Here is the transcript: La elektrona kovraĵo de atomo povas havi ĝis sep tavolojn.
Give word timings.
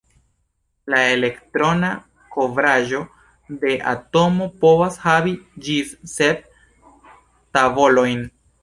La 0.93 1.01
elektrona 1.09 1.91
kovraĵo 2.37 3.03
de 3.65 3.77
atomo 3.95 4.51
povas 4.65 5.01
havi 5.07 5.37
ĝis 5.69 5.97
sep 6.19 6.45
tavolojn. 7.61 8.31